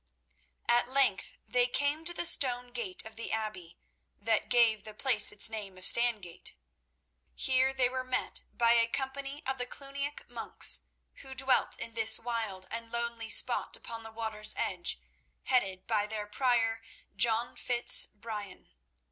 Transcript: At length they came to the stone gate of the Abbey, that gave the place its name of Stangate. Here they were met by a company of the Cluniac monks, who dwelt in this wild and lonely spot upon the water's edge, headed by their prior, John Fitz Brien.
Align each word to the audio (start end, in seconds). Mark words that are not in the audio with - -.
At 0.67 0.89
length 0.89 1.35
they 1.47 1.67
came 1.67 2.05
to 2.05 2.13
the 2.15 2.25
stone 2.25 2.71
gate 2.73 3.05
of 3.05 3.17
the 3.17 3.31
Abbey, 3.31 3.77
that 4.19 4.49
gave 4.49 4.81
the 4.83 4.95
place 4.95 5.31
its 5.31 5.47
name 5.47 5.77
of 5.77 5.83
Stangate. 5.85 6.55
Here 7.35 7.71
they 7.71 7.87
were 7.87 8.03
met 8.03 8.41
by 8.51 8.71
a 8.71 8.87
company 8.87 9.43
of 9.45 9.59
the 9.59 9.67
Cluniac 9.67 10.27
monks, 10.27 10.81
who 11.17 11.35
dwelt 11.35 11.77
in 11.79 11.93
this 11.93 12.17
wild 12.17 12.65
and 12.71 12.91
lonely 12.91 13.29
spot 13.29 13.75
upon 13.77 14.01
the 14.01 14.11
water's 14.11 14.55
edge, 14.57 14.99
headed 15.43 15.85
by 15.85 16.07
their 16.07 16.25
prior, 16.25 16.81
John 17.15 17.55
Fitz 17.55 18.07
Brien. 18.07 18.71